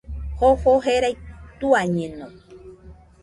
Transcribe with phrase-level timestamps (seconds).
[0.39, 1.15] Jofo jerai
[1.59, 2.27] tuañeno